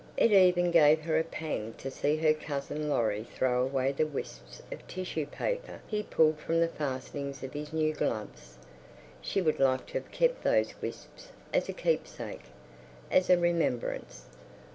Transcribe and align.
It 0.17 0.31
even 0.31 0.71
gave 0.71 1.01
her 1.01 1.19
a 1.19 1.23
pang 1.23 1.73
to 1.77 1.91
see 1.91 2.17
her 2.17 2.33
cousin 2.33 2.89
Laurie 2.89 3.27
throw 3.35 3.61
away 3.61 3.91
the 3.91 4.07
wisps 4.07 4.59
of 4.71 4.87
tissue 4.87 5.27
paper 5.27 5.79
he 5.85 6.01
pulled 6.01 6.39
from 6.39 6.59
the 6.59 6.67
fastenings 6.67 7.43
of 7.43 7.53
his 7.53 7.71
new 7.71 7.93
gloves. 7.93 8.57
She 9.21 9.43
would 9.43 9.59
like 9.59 9.85
to 9.85 9.99
have 9.99 10.09
kept 10.11 10.43
those 10.43 10.73
wisps 10.81 11.27
as 11.53 11.69
a 11.69 11.73
keepsake, 11.73 12.45
as 13.11 13.29
a 13.29 13.37
remembrance. 13.37 14.25